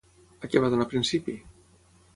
A 0.47 0.49
què 0.53 0.63
va 0.63 0.71
donar 0.77 0.89
principi? 0.95 1.39